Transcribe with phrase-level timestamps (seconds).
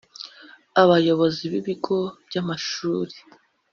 [0.81, 1.97] Abayobozi b ibigo
[2.27, 3.15] by amashuri